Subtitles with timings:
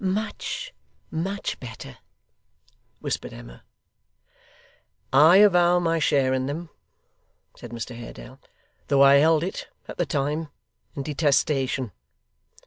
[0.03, 0.73] 'Much,
[1.11, 1.99] much better,'
[3.01, 3.63] whispered Emma.
[5.13, 6.71] 'I avow my share in them,'
[7.55, 8.39] said Mr Haredale,
[8.87, 10.47] 'though I held it, at the time,
[10.95, 11.91] in detestation.